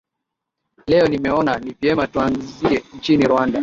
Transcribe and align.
leo 0.87 1.07
nimeona 1.07 1.59
ni 1.59 1.75
vyema 1.81 2.07
tuanzie 2.07 2.83
nchini 2.95 3.25
rwanda 3.27 3.59